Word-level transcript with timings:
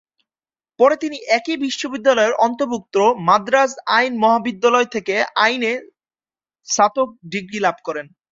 পরে 0.79 0.95
তিনি 0.95 1.17
একই 1.37 1.55
বিশ্ববিদ্যালয়ের 1.57 2.33
অন্তর্ভুক্ত 2.45 2.95
মাদ্রাজ 3.27 3.71
আইন 3.97 4.13
মহাবিদ্যালয় 4.23 4.87
থেকে 4.95 5.15
আইনে 5.37 5.71
স্নাতক 6.67 7.09
ডিগ্রী 7.31 7.59
লাভ 7.59 7.77
করেন। 7.83 8.05